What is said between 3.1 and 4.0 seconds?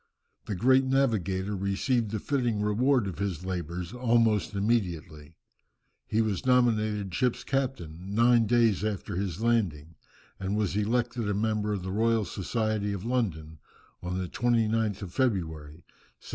his labours